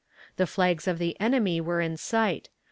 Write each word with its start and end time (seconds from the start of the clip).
The 0.37 0.47
flags 0.47 0.87
of 0.87 0.97
the 0.97 1.15
enemy 1.21 1.61
were 1.61 1.79
in 1.79 1.95
sight. 1.95 2.49